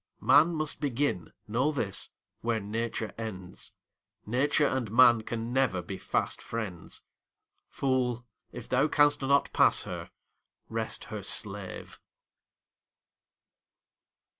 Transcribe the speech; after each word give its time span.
Man 0.19 0.55
must 0.55 0.81
begin, 0.81 1.31
know 1.47 1.71
this, 1.71 2.09
where 2.39 2.59
Nature 2.59 3.13
ends; 3.19 3.73
Nature 4.25 4.65
and 4.65 4.89
man 4.89 5.21
can 5.21 5.53
never 5.53 5.83
be 5.83 5.99
fast 5.99 6.41
friends. 6.41 7.03
Fool, 7.69 8.25
if 8.51 8.67
thou 8.67 8.87
canst 8.87 9.21
not 9.21 9.53
pass 9.53 9.83
her, 9.83 10.09
rest 10.69 11.03
her 11.13 11.21
slave! 11.21 11.99